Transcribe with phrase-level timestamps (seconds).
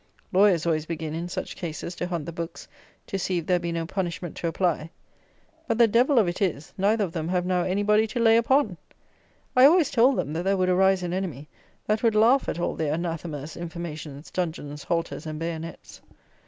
[0.31, 2.67] Lawyers always begin, in such cases, to hunt the books,
[3.05, 4.89] to see if there be no punishment to apply.
[5.67, 8.33] But the devil of it is, neither of them have now any body to lay
[8.33, 8.77] on upon!
[9.55, 11.49] I always told them, that there would arise an enemy,
[11.85, 16.01] that would laugh at all their anathemas, informations, dungeons, halters and bayonets.